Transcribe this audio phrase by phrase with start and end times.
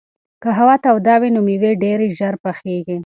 [0.41, 2.97] که هوا توده وي نو مېوې ډېرې ژر پخېږي.